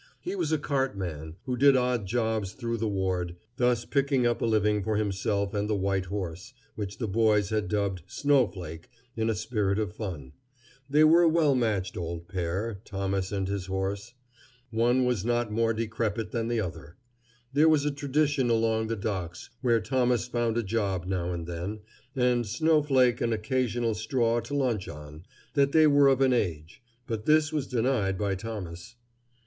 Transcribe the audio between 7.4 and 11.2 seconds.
had dubbed Snowflake in a spirit of fun. They